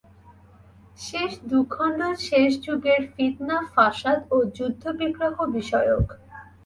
[0.99, 6.05] শেষ দুখণ্ড শেষ যুগের ফিতনা-ফাসাদ ও যুদ্ধবিগ্রহ বিষয়ক।